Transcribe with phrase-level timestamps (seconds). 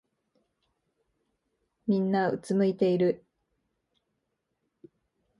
[1.85, 3.23] みんなうつむいてる。